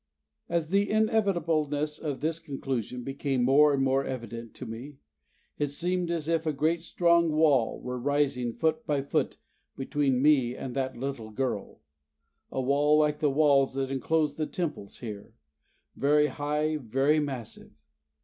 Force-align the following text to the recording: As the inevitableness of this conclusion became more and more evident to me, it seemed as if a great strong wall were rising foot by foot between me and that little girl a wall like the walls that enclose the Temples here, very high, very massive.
As 0.49 0.69
the 0.69 0.89
inevitableness 0.89 1.99
of 1.99 2.21
this 2.21 2.39
conclusion 2.39 3.03
became 3.03 3.43
more 3.43 3.71
and 3.71 3.83
more 3.83 4.03
evident 4.03 4.55
to 4.55 4.65
me, 4.65 4.97
it 5.59 5.67
seemed 5.67 6.09
as 6.09 6.27
if 6.27 6.47
a 6.47 6.53
great 6.53 6.81
strong 6.81 7.31
wall 7.31 7.79
were 7.79 7.99
rising 7.99 8.51
foot 8.51 8.83
by 8.87 9.03
foot 9.03 9.37
between 9.77 10.19
me 10.23 10.55
and 10.55 10.75
that 10.75 10.97
little 10.97 11.29
girl 11.29 11.81
a 12.51 12.59
wall 12.59 12.97
like 12.97 13.19
the 13.19 13.29
walls 13.29 13.75
that 13.75 13.91
enclose 13.91 14.37
the 14.37 14.47
Temples 14.47 14.97
here, 15.01 15.33
very 15.95 16.25
high, 16.25 16.77
very 16.77 17.19
massive. 17.19 17.69